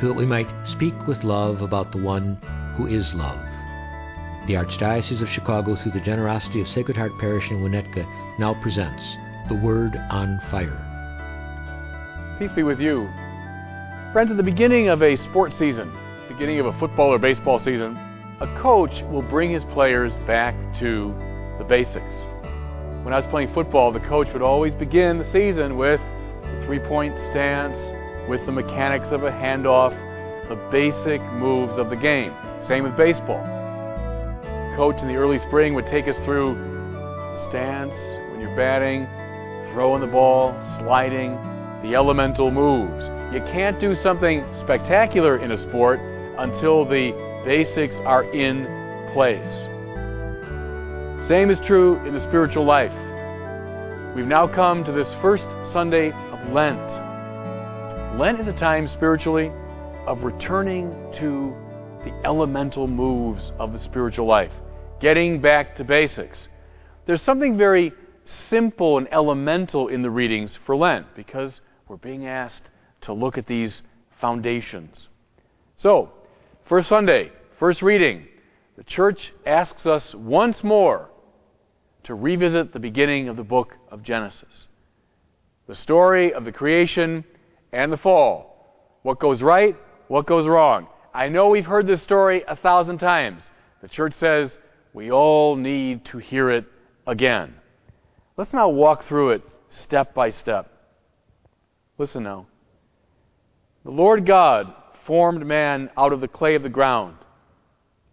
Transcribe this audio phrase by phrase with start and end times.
[0.00, 2.36] so that we might speak with love about the one
[2.76, 3.40] who is love.
[4.46, 8.06] The Archdiocese of Chicago, through the generosity of Sacred Heart Parish in Winnetka,
[8.38, 9.02] now presents
[9.48, 10.90] The Word on Fire.
[12.38, 13.08] Peace be with you.
[14.12, 15.92] Friends, at the beginning of a sports season,
[16.28, 17.96] beginning of a football or baseball season,
[18.40, 21.14] a coach will bring his players back to
[21.58, 22.14] the basics.
[23.04, 26.00] When I was playing football, the coach would always begin the season with
[26.42, 27.76] the three point stance,
[28.28, 29.92] with the mechanics of a handoff,
[30.48, 32.32] the basic moves of the game.
[32.66, 33.42] Same with baseball.
[34.76, 37.92] Coach in the early spring would take us through the stance,
[38.30, 39.06] when you're batting,
[39.72, 41.32] throwing the ball, sliding,
[41.82, 43.04] the elemental moves.
[43.34, 46.00] You can't do something spectacular in a sport
[46.38, 47.12] until the
[47.44, 48.64] basics are in
[49.12, 49.52] place.
[51.28, 52.92] Same is true in the spiritual life.
[54.14, 57.03] We've now come to this first Sunday of Lent.
[58.18, 59.50] Lent is a time spiritually
[60.06, 61.52] of returning to
[62.04, 64.52] the elemental moves of the spiritual life,
[65.00, 66.46] getting back to basics.
[67.06, 67.92] There's something very
[68.48, 72.62] simple and elemental in the readings for Lent because we're being asked
[73.00, 73.82] to look at these
[74.20, 75.08] foundations.
[75.76, 76.12] So,
[76.66, 78.28] first Sunday, first reading,
[78.76, 81.10] the church asks us once more
[82.04, 84.68] to revisit the beginning of the book of Genesis.
[85.66, 87.24] The story of the creation
[87.74, 88.98] and the fall.
[89.02, 89.76] What goes right,
[90.08, 90.86] what goes wrong.
[91.12, 93.42] I know we've heard this story a thousand times.
[93.82, 94.56] The church says
[94.94, 96.64] we all need to hear it
[97.06, 97.54] again.
[98.36, 100.70] Let's now walk through it step by step.
[101.98, 102.46] Listen now.
[103.84, 104.72] The Lord God
[105.06, 107.16] formed man out of the clay of the ground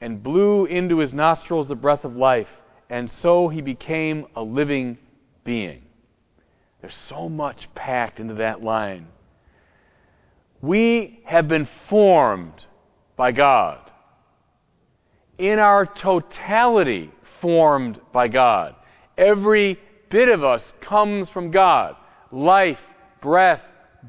[0.02, 2.50] and blew into his nostrils the breath of life,
[2.90, 4.98] and so he became a living
[5.44, 5.84] being.
[6.82, 9.08] There's so much packed into that line.
[10.62, 12.66] We have been formed
[13.16, 13.80] by God.
[15.38, 17.12] In our totality,
[17.42, 18.76] formed by God.
[19.18, 19.80] Every
[20.10, 21.96] bit of us comes from God.
[22.32, 22.80] Life,
[23.22, 23.62] breath,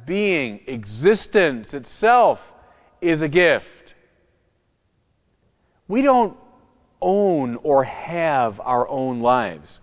[0.06, 2.38] being, existence itself
[3.00, 3.66] is a gift.
[5.88, 6.36] We don't
[7.00, 9.80] own or have our own lives,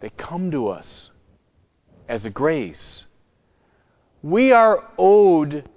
[0.00, 1.10] they come to us
[2.08, 3.06] as a grace.
[4.22, 5.68] We are owed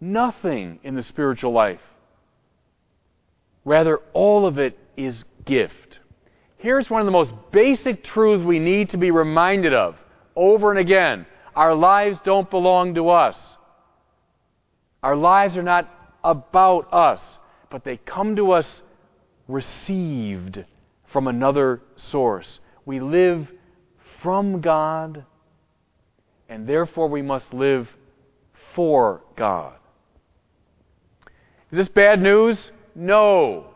[0.00, 1.80] nothing in the spiritual life.
[3.64, 5.98] Rather, all of it is gift.
[6.58, 9.96] Here's one of the most basic truths we need to be reminded of
[10.36, 11.26] over and again.
[11.54, 13.38] Our lives don't belong to us.
[15.02, 15.90] Our lives are not
[16.22, 17.22] about us,
[17.70, 18.82] but they come to us
[19.46, 20.64] received
[21.12, 22.60] from another source.
[22.86, 23.48] We live
[24.22, 25.24] from God,
[26.48, 27.88] and therefore we must live
[28.74, 29.74] for God.
[31.74, 32.70] Is this bad news?
[32.94, 33.66] No.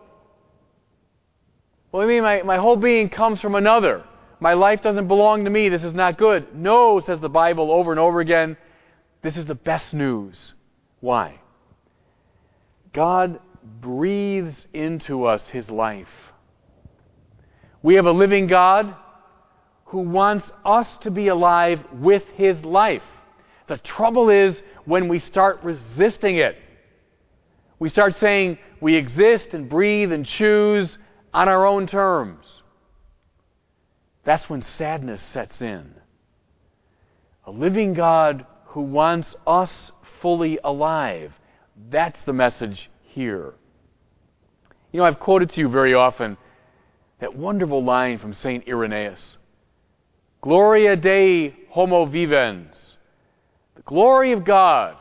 [1.90, 4.04] Well, I mean, my, my whole being comes from another.
[4.38, 5.68] My life doesn't belong to me.
[5.68, 6.54] This is not good.
[6.54, 8.56] No, says the Bible over and over again.
[9.24, 10.54] This is the best news.
[11.00, 11.40] Why?
[12.92, 13.40] God
[13.80, 16.06] breathes into us His life.
[17.82, 18.94] We have a living God
[19.86, 23.02] who wants us to be alive with His life.
[23.66, 26.58] The trouble is when we start resisting it.
[27.78, 30.98] We start saying we exist and breathe and choose
[31.32, 32.44] on our own terms.
[34.24, 35.94] That's when sadness sets in.
[37.46, 39.70] A living God who wants us
[40.20, 41.32] fully alive.
[41.90, 43.54] That's the message here.
[44.92, 46.36] You know, I've quoted to you very often
[47.20, 48.66] that wonderful line from St.
[48.68, 49.38] Irenaeus
[50.40, 52.96] Gloria Dei homo vivens.
[53.74, 54.96] The glory of God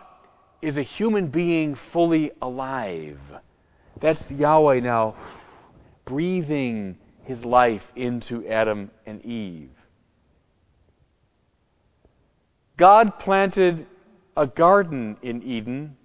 [0.62, 3.20] is a human being fully alive.
[4.02, 5.16] That's Yahweh now
[6.06, 9.70] breathing his life into Adam and Eve.
[12.78, 13.86] God planted
[14.36, 15.98] a garden in Eden,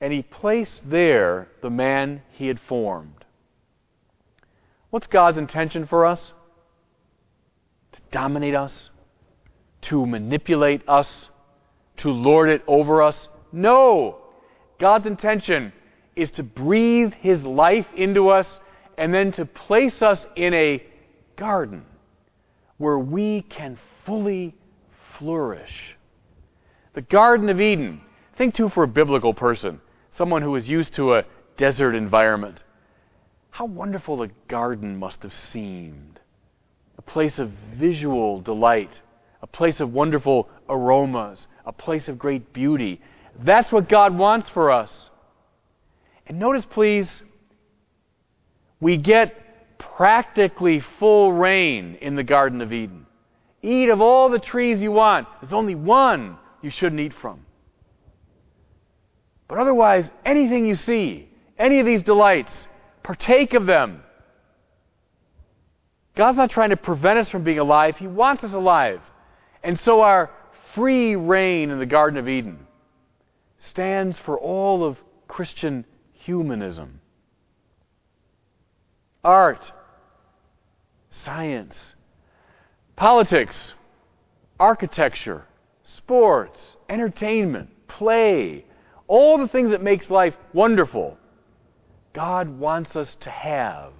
[0.00, 3.24] and he placed there the man he had formed.
[4.90, 6.32] What's God's intention for us?
[7.92, 8.90] To dominate us,
[9.82, 11.28] to manipulate us,
[11.98, 13.28] to lord it over us?
[13.52, 14.18] No!
[14.78, 15.72] God's intention
[16.14, 18.46] is to breathe His life into us
[18.96, 20.82] and then to place us in a
[21.36, 21.84] garden
[22.76, 24.54] where we can fully
[25.18, 25.96] flourish.
[26.94, 28.00] The Garden of Eden.
[28.36, 29.80] Think too for a biblical person,
[30.16, 31.24] someone who is used to a
[31.56, 32.62] desert environment.
[33.50, 36.20] How wonderful the garden must have seemed.
[36.96, 38.90] A place of visual delight,
[39.42, 43.00] a place of wonderful aromas, a place of great beauty.
[43.38, 45.10] That's what God wants for us.
[46.26, 47.22] And notice, please,
[48.80, 53.06] we get practically full rein in the Garden of Eden.
[53.62, 55.28] Eat of all the trees you want.
[55.40, 57.46] There's only one you shouldn't eat from.
[59.46, 62.68] But otherwise, anything you see, any of these delights,
[63.02, 64.02] partake of them.
[66.14, 69.00] God's not trying to prevent us from being alive, He wants us alive.
[69.62, 70.30] And so our
[70.74, 72.67] free rein in the Garden of Eden
[73.58, 74.96] stands for all of
[75.26, 77.00] Christian humanism.
[79.24, 79.72] Art,
[81.24, 81.76] science,
[82.96, 83.74] politics,
[84.58, 85.44] architecture,
[85.96, 86.58] sports,
[86.88, 88.64] entertainment, play,
[89.06, 91.18] all the things that makes life wonderful,
[92.12, 93.92] God wants us to have.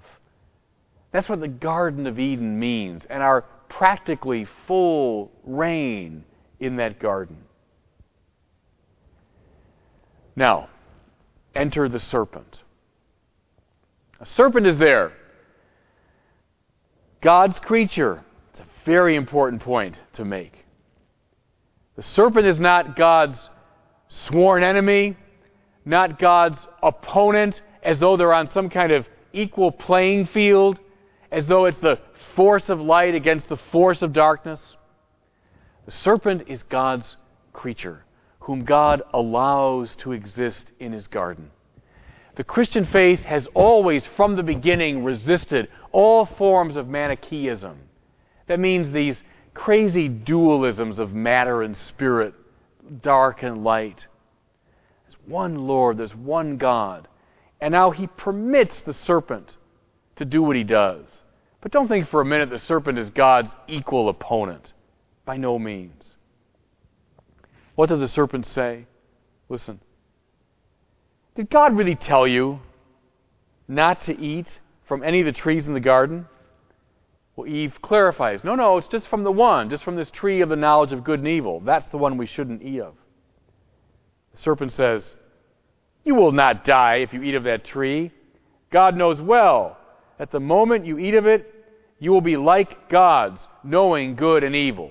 [1.12, 6.24] That's what the Garden of Eden means, and our practically full rein
[6.60, 7.38] in that garden.
[10.38, 10.68] Now,
[11.52, 12.62] enter the serpent.
[14.20, 15.12] A serpent is there.
[17.20, 18.22] God's creature.
[18.52, 20.52] It's a very important point to make.
[21.96, 23.50] The serpent is not God's
[24.08, 25.16] sworn enemy,
[25.84, 30.78] not God's opponent, as though they're on some kind of equal playing field,
[31.32, 31.98] as though it's the
[32.36, 34.76] force of light against the force of darkness.
[35.86, 37.16] The serpent is God's
[37.52, 38.04] creature,
[38.48, 41.50] whom God allows to exist in his garden.
[42.36, 47.76] The Christian faith has always, from the beginning, resisted all forms of Manichaeism.
[48.46, 49.22] That means these
[49.52, 52.32] crazy dualisms of matter and spirit,
[53.02, 54.06] dark and light.
[55.04, 57.06] There's one Lord, there's one God.
[57.60, 59.58] And now he permits the serpent
[60.16, 61.04] to do what he does.
[61.60, 64.72] But don't think for a minute the serpent is God's equal opponent.
[65.26, 66.14] By no means.
[67.78, 68.86] What does the serpent say?
[69.48, 69.78] Listen.
[71.36, 72.58] Did God really tell you
[73.68, 74.48] not to eat
[74.88, 76.26] from any of the trees in the garden?
[77.36, 80.48] Well, Eve clarifies no, no, it's just from the one, just from this tree of
[80.48, 81.60] the knowledge of good and evil.
[81.60, 82.94] That's the one we shouldn't eat of.
[84.34, 85.14] The serpent says,
[86.02, 88.10] You will not die if you eat of that tree.
[88.72, 89.78] God knows well
[90.18, 91.46] that the moment you eat of it,
[92.00, 94.90] you will be like gods, knowing good and evil.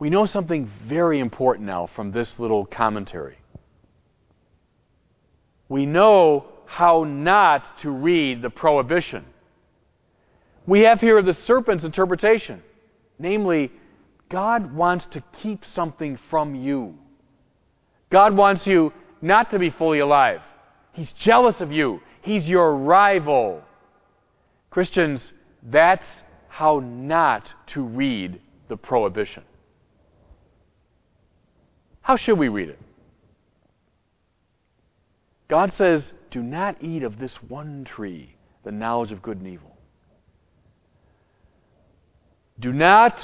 [0.00, 3.36] We know something very important now from this little commentary
[5.70, 9.24] we know how not to read the prohibition.
[10.66, 12.62] We have here the serpent's interpretation.
[13.18, 13.70] Namely,
[14.28, 16.98] God wants to keep something from you.
[18.10, 18.92] God wants you
[19.22, 20.40] not to be fully alive.
[20.92, 22.00] He's jealous of you.
[22.22, 23.62] He's your rival.
[24.70, 25.32] Christians,
[25.62, 26.06] that's
[26.48, 29.44] how not to read the prohibition.
[32.10, 32.78] How should we read it?
[35.46, 39.76] God says, Do not eat of this one tree, the knowledge of good and evil.
[42.58, 43.16] Do not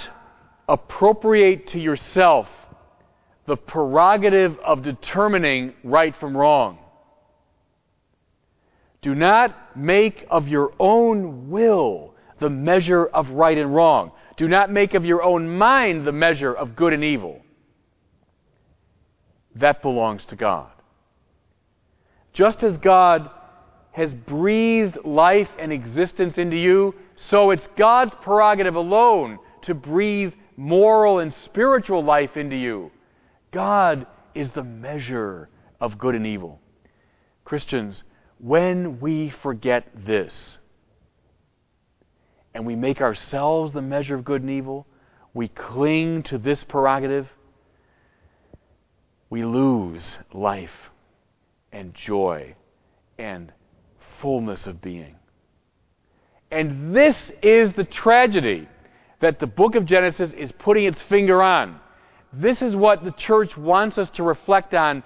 [0.69, 2.47] appropriate to yourself
[3.49, 6.78] the prerogative of determining right from wrong.
[9.02, 14.12] Do not make of your own will the measure of right and wrong.
[14.37, 17.43] Do not make of your own mind the measure of good and evil.
[19.57, 20.71] That belongs to God.
[22.33, 23.31] Just as God
[23.93, 31.19] has breathed life and existence into you, so it's God's prerogative alone to breathe moral
[31.19, 32.91] and spiritual life into you.
[33.51, 35.49] God is the measure
[35.81, 36.61] of good and evil.
[37.45, 38.03] Christians,
[38.39, 40.59] when we forget this
[42.53, 44.87] and we make ourselves the measure of good and evil,
[45.33, 47.29] we cling to this prerogative,
[49.30, 50.90] we lose life
[51.73, 52.54] and joy
[53.18, 53.52] and
[54.21, 55.16] fullness of being.
[56.50, 58.68] And this is the tragedy
[59.21, 61.80] that the book of Genesis is putting its finger on.
[62.33, 65.02] This is what the church wants us to reflect on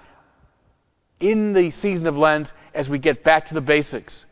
[1.19, 4.25] in the season of Lent as we get back to the basics.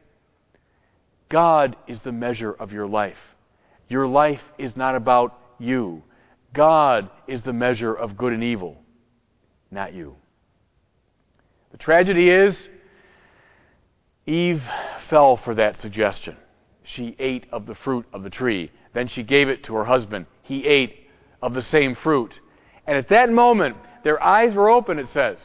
[1.30, 3.18] God is the measure of your life.
[3.88, 6.04] Your life is not about you.
[6.54, 8.78] God is the measure of good and evil,
[9.72, 10.16] not you.
[11.72, 12.70] The tragedy is,
[14.26, 14.64] Eve
[15.10, 16.38] fell for that suggestion.
[16.84, 18.72] She ate of the fruit of the tree.
[18.94, 20.26] Then she gave it to her husband.
[20.44, 21.08] He ate
[21.42, 22.40] of the same fruit.
[22.88, 25.38] And at that moment, their eyes were open, it says.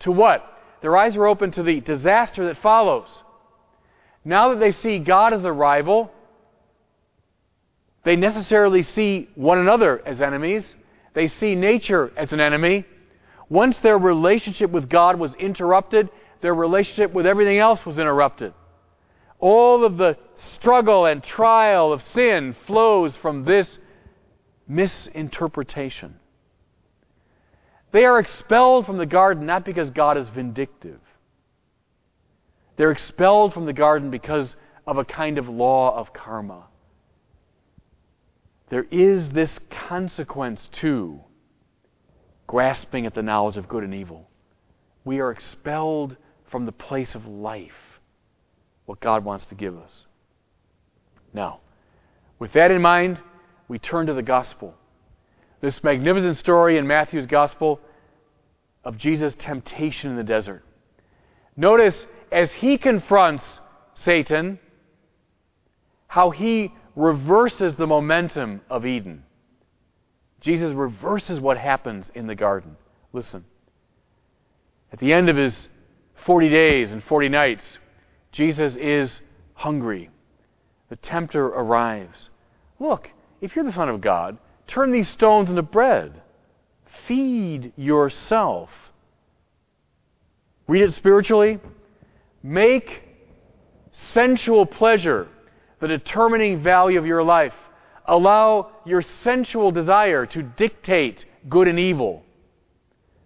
[0.00, 0.44] To what?
[0.82, 3.08] Their eyes were open to the disaster that follows.
[4.24, 6.10] Now that they see God as a rival,
[8.04, 10.64] they necessarily see one another as enemies.
[11.14, 12.84] They see nature as an enemy.
[13.48, 18.52] Once their relationship with God was interrupted, their relationship with everything else was interrupted.
[19.40, 23.78] All of the struggle and trial of sin flows from this
[24.66, 26.16] misinterpretation.
[27.92, 31.00] They are expelled from the garden not because God is vindictive.
[32.76, 34.54] They're expelled from the garden because
[34.86, 36.64] of a kind of law of karma.
[38.68, 41.20] There is this consequence to
[42.48, 44.28] grasping at the knowledge of good and evil.
[45.04, 46.16] We are expelled
[46.50, 48.00] from the place of life,
[48.86, 50.06] what God wants to give us.
[51.32, 51.60] Now,
[52.40, 53.20] with that in mind,
[53.68, 54.74] we turn to the gospel.
[55.60, 57.80] This magnificent story in Matthew's gospel
[58.82, 60.64] of Jesus' temptation in the desert.
[61.56, 61.96] Notice
[62.32, 63.44] as he confronts
[63.94, 64.58] Satan,
[66.06, 69.24] how he reverses the momentum of Eden.
[70.40, 72.76] Jesus reverses what happens in the garden.
[73.12, 73.44] Listen.
[74.92, 75.68] At the end of his
[76.24, 77.64] 40 days and 40 nights,
[78.32, 79.20] Jesus is
[79.54, 80.10] hungry.
[80.88, 82.30] The tempter arrives.
[82.78, 86.22] Look, if you're the Son of God, turn these stones into bread.
[87.06, 88.70] Feed yourself.
[90.66, 91.58] Read it spiritually.
[92.42, 93.02] Make
[94.12, 95.28] sensual pleasure
[95.80, 97.54] the determining value of your life.
[98.08, 102.24] Allow your sensual desire to dictate good and evil.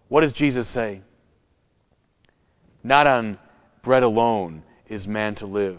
[0.08, 1.02] What does Jesus say?
[2.82, 3.38] Not on
[3.84, 5.78] bread alone is man to live,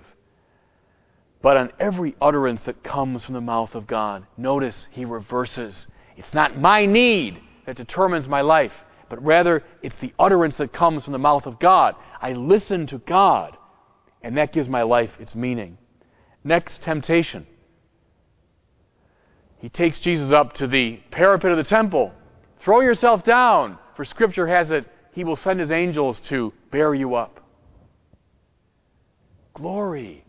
[1.42, 4.26] but on every utterance that comes from the mouth of God.
[4.38, 5.86] Notice he reverses.
[6.16, 8.74] It's not my need that determines my life,
[9.10, 11.96] but rather it's the utterance that comes from the mouth of God.
[12.22, 13.58] I listen to God,
[14.22, 15.78] and that gives my life its meaning.
[16.46, 17.48] Next temptation.
[19.64, 22.12] He takes Jesus up to the parapet of the temple.
[22.60, 27.16] Throw yourself down, for Scripture has it, He will send His angels to bear you
[27.16, 27.40] up.
[29.54, 30.26] Glory,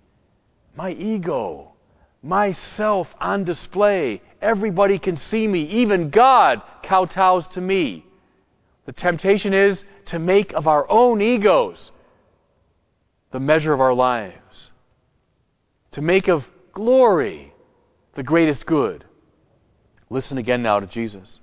[0.76, 1.72] my ego,
[2.22, 4.22] myself on display.
[4.40, 5.62] Everybody can see me.
[5.62, 8.06] Even God kowtows to me.
[8.86, 11.90] The temptation is to make of our own egos
[13.32, 14.70] the measure of our lives,
[15.90, 17.52] to make of glory
[18.14, 19.04] the greatest good.
[20.10, 21.40] Listen again now to Jesus.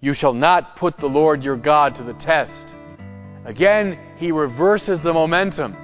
[0.00, 2.52] You shall not put the Lord your God to the test.
[3.44, 5.76] Again, he reverses the momentum.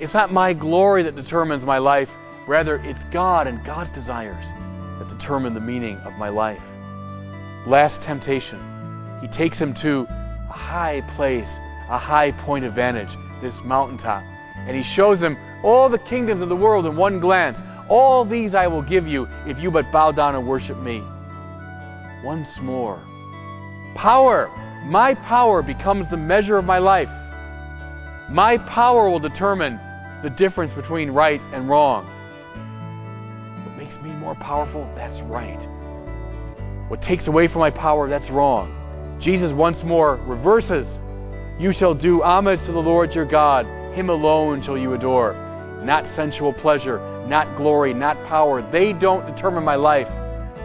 [0.00, 2.08] It's not my glory that determines my life,
[2.46, 4.46] rather, it's God and God's desires
[4.98, 6.62] that determine the meaning of my life.
[7.66, 8.58] Last temptation.
[9.20, 11.48] He takes him to a high place,
[11.88, 13.10] a high point of vantage,
[13.42, 14.22] this mountaintop.
[14.56, 17.58] And he shows him all the kingdoms of the world in one glance.
[17.90, 21.02] All these I will give you if you but bow down and worship me.
[22.24, 23.02] Once more.
[23.96, 24.48] Power.
[24.86, 27.08] My power becomes the measure of my life.
[28.30, 29.80] My power will determine
[30.22, 32.06] the difference between right and wrong.
[33.66, 34.88] What makes me more powerful?
[34.94, 35.58] That's right.
[36.88, 38.08] What takes away from my power?
[38.08, 38.76] That's wrong.
[39.20, 40.86] Jesus once more reverses.
[41.58, 43.66] You shall do homage to the Lord your God.
[43.94, 45.34] Him alone shall you adore.
[45.82, 48.62] Not sensual pleasure, not glory, not power.
[48.70, 50.08] They don't determine my life.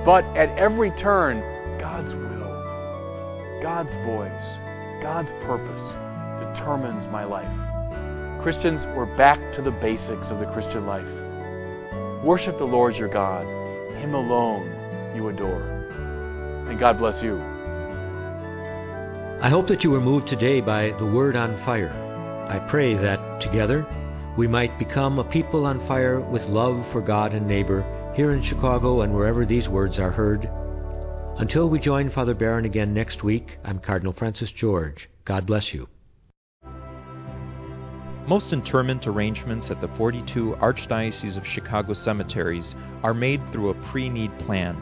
[0.06, 1.40] But at every turn,
[1.80, 4.46] God's will, God's voice,
[5.02, 5.82] God's purpose
[6.54, 7.52] determines my life.
[8.44, 11.06] Christians, we're back to the basics of the Christian life.
[12.24, 13.46] Worship the Lord your God.
[13.98, 15.62] Him alone you adore.
[16.70, 17.38] And God bless you.
[19.42, 21.94] I hope that you were moved today by the Word on Fire.
[22.50, 23.86] I pray that together
[24.38, 27.84] we might become a people on fire with love for God and neighbor
[28.16, 30.50] here in Chicago and wherever these words are heard.
[31.38, 35.10] Until we join Father Barron again next week, I'm Cardinal Francis George.
[35.24, 35.88] God bless you.
[38.28, 44.10] Most interment arrangements at the 42 Archdiocese of Chicago cemeteries are made through a pre
[44.10, 44.76] need plan.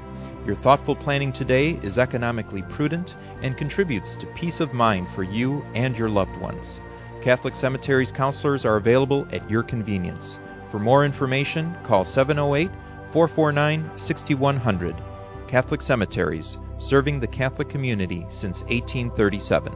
[0.48, 5.62] Your thoughtful planning today is economically prudent and contributes to peace of mind for you
[5.76, 6.80] and your loved ones.
[7.24, 10.40] Catholic Cemeteries counselors are available at your convenience.
[10.70, 12.70] For more information, call 708
[13.14, 15.02] 449 6100.
[15.48, 19.74] Catholic Cemeteries, serving the Catholic community since 1837.